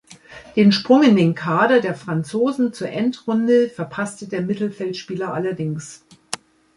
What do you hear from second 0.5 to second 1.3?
Den Sprung in